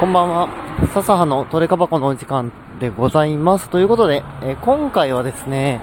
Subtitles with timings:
[0.00, 0.48] こんばんは。
[0.92, 3.68] 笹葉のトレカ箱のお時間でございます。
[3.68, 5.82] ということで、え今回はですね、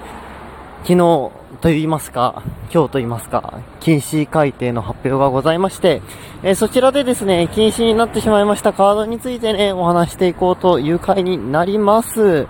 [0.82, 1.32] 昨日と
[1.64, 6.02] 言いますか、今日と言いますか、禁止改定の発表がございまして、
[6.42, 12.46] えそちらでですね、禁止になってしまいましたカードについてね、お話していこうという回になります。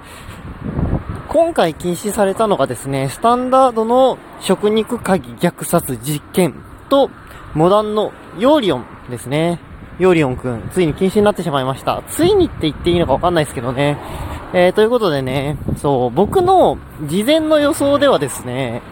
[1.29, 6.55] 今回禁止されたのがですね、スタンダードの食肉鍵虐殺実験
[6.89, 7.09] と、
[7.55, 9.61] モダンのヨーリオンですね。
[10.03, 12.03] ヨーリオンくん、ついに禁止になってしまいました。
[12.09, 13.99] ついにって言っていいのかわかんないですけどね。
[14.53, 18.83] えー、ということでね、そう、僕の事前の予想ではですね、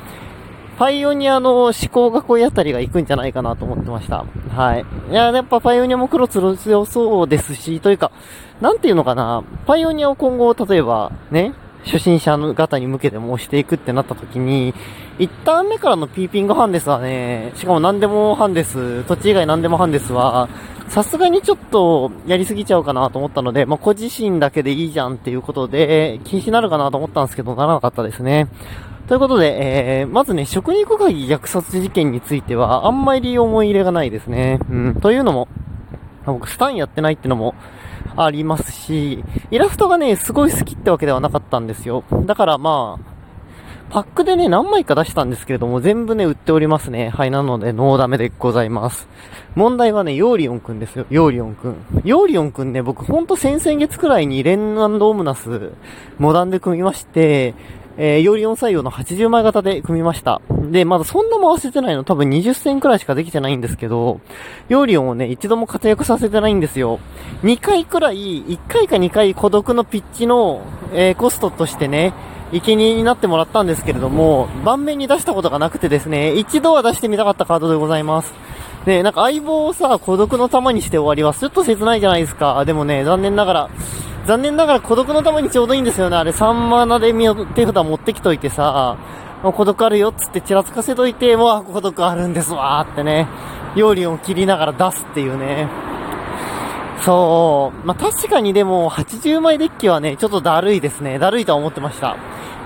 [0.78, 4.24] パイオニアの思考囲いあたりが行くんじゃないかなと思ってました。
[4.54, 4.86] はい。
[5.10, 6.54] いや、やっぱパイオニアも黒強
[6.84, 8.12] そうですし、というか、
[8.60, 14.74] なんていうのかな、パイオニアを今後、例えば、ね、初心者の方に向けても押していくってなった時に、
[15.18, 20.48] 一旦目からのピーピングハンデスはね、しかも何でもハンデス、土地以外何でもハンデスは、
[20.88, 28.48] さすがにちょっとやりすぎちゃうかなと思ったので、まあ、個自身だけでいいじゃんっていうことで、禁止になるかなと思ったんですけど、ならなかったですね。
[29.06, 34.60] ということで、えー、まずね、食肉会虐殺事件については、あんまり思い入れがないですね。
[34.70, 34.94] うん。
[35.00, 35.48] というのも、
[36.26, 37.54] 僕、スタンやってないってのも
[38.16, 42.04] ありますし、イラストがね、すごい好きってわけではなかったんですよ。
[42.26, 43.20] だからまあ、
[43.90, 47.08] パックでね、何枚か出したんですけれども、全部ね、売っておりますね。
[47.08, 49.08] はい、なので、ノーダメでございます。
[49.56, 51.06] 問題はね、ヨーリオンくんですよ。
[51.10, 51.76] ヨーリオンくん。
[52.04, 55.72] ヨーリオンくんね、僕ほんと先々月くらいにレンオムナス、
[56.18, 57.54] モダンで組みまして、
[58.02, 60.40] えー、ヨーリオン採用の80枚型で組みました。
[60.70, 64.22] で、まだそんな回せてないの、多分20戦くらいしかできてないんですけど、
[64.70, 66.98] ヨーリオンをね、一度も活躍させてないんですよ。
[67.42, 70.62] 2回くらい、1回か2回孤独のピッチの、
[70.94, 72.14] えー、コストとしてね、
[72.52, 78.32] 生贄になってもらったんですけれども、盤面に出したことがなくてですね、一度は出してみたかったカードでございます。
[78.86, 82.64] ねなんか相棒をさ、孤独の玉にして終わりは、ちょっと切ないじゃないですか。
[82.64, 83.70] でもね、残念ながら、
[84.26, 86.16] 残念ながら孤独の玉にちょうどいいんですよね。
[86.16, 87.12] あれ3マナで
[87.54, 88.96] 手札持ってきといてさ、
[89.42, 93.26] もう孤独あるよっつってちらつかせといて、もう孤独あるんですわーってね、
[93.74, 95.68] 料理を切りながら出すっていうね。
[97.00, 97.86] そう。
[97.86, 101.18] まあ、確かにでも、80枚デッキはね、ちょっとだるいですね。
[101.18, 102.16] だるいとは思ってました。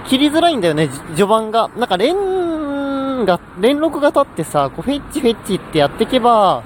[0.09, 1.71] 切りづらいんだよね、序盤が。
[1.77, 6.63] なんか連が、連録が立ってさ、こうフェッチフェッチってやっていけば、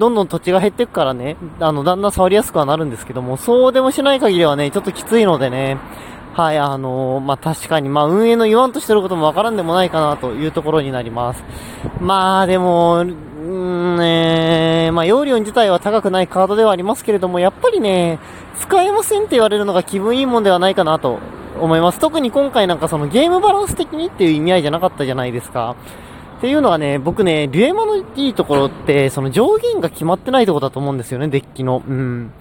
[0.00, 5.76] どんどん土地が減っていくからね、あの、だんだん触りやすくはなるんですけども、そうでもしない限りはね、ちょっときついのでね、
[6.32, 11.44] はい、あのー、まあ、確かに、まあ、運営の言わんとしてることもわからんでもないかなというところになります。
[12.00, 18.18] まあ、でも、うん、ねまあ、容量自体は高くないカードではありますけれども、やっぱりね、
[18.58, 21.18] 使えませんって言われるのが気分いいもんではないかなと
[21.60, 21.98] 思います。
[21.98, 25.76] 特に今回なんかそのゲームバランス的にっていう意味合いじゃなかったじゃないですか。
[26.40, 31.82] っていうのはね、僕ね、デュエマのいいところって、その上限が決まってないところだと思うんですよね、デッキの。
[31.86, 32.32] うん。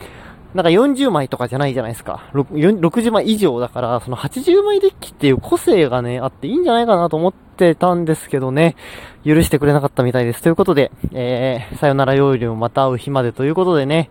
[0.53, 2.23] なんか40枚とかじゃないじゃないですか。
[2.33, 8.77] 60枚以上だから、その80枚デッキっていう個性がね、あっていいんじゃないかなと思ってたんですけどね、
[9.25, 10.41] 許してくれなかったみたいです。
[10.41, 14.09] ということで、えー、さよならよりもまた会う日までということでね、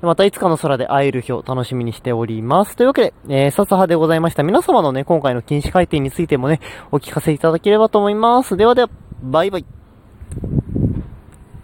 [0.00, 2.74] またいつかの空で会える日を楽しみにしております。
[2.74, 4.42] というわけで、えー、笹葉でございました。
[4.42, 6.60] 皆様のね、今回の禁止改定についてもね、
[6.90, 8.56] お聞かせいただければと思います。
[8.56, 8.90] ではでは、
[9.22, 9.75] バイバイ。